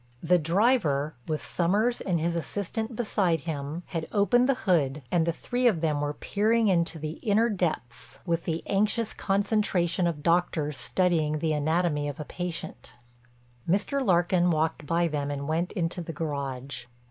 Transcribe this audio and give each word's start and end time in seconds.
The 0.23 0.39
driver, 0.39 1.13
with 1.27 1.45
Sommers 1.45 2.01
and 2.01 2.19
his 2.19 2.35
assistant 2.35 2.95
beside 2.95 3.41
him, 3.41 3.83
had 3.85 4.07
opened 4.11 4.49
the 4.49 4.55
hood 4.65 5.03
and 5.11 5.27
the 5.27 5.31
three 5.31 5.67
of 5.67 5.79
them 5.81 6.01
were 6.01 6.15
peering 6.15 6.69
into 6.69 6.97
the 6.97 7.19
inner 7.21 7.49
depths 7.49 8.17
with 8.25 8.45
the 8.45 8.63
anxious 8.65 9.13
concentration 9.13 10.07
of 10.07 10.23
doctors 10.23 10.75
studying 10.75 11.37
the 11.37 11.53
anatomy 11.53 12.07
of 12.09 12.19
a 12.19 12.25
patient. 12.25 12.95
Mr. 13.69 14.03
Larkin 14.03 14.49
walked 14.49 14.87
by 14.87 15.07
them 15.07 15.29
and 15.29 15.47
went 15.47 15.71
into 15.73 16.01
the 16.01 16.13
garage. 16.13 16.85